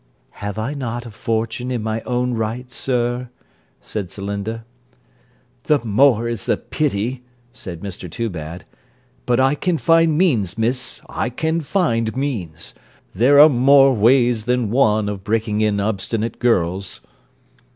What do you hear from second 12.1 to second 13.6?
means. There are